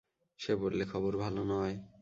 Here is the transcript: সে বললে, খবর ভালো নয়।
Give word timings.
সে 0.39 0.55
বললে, 0.55 0.83
খবর 0.85 1.17
ভালো 1.17 1.41
নয়। 1.43 1.75